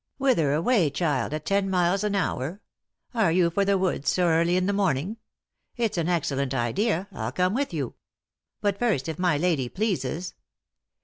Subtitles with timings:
[0.17, 2.59] "Whither away, child, at ten miles an hour?
[3.13, 5.17] Are you for the woods, so early in the morning?
[5.77, 7.93] It's an excellent idea, I'll come with you.
[8.61, 10.33] But, first, if my lady pleases."